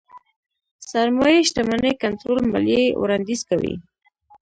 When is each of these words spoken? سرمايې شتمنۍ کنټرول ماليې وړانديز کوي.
سرمايې 0.89 1.41
شتمنۍ 1.49 1.93
کنټرول 2.03 2.39
ماليې 2.51 2.83
وړانديز 3.01 3.41
کوي. 3.49 3.73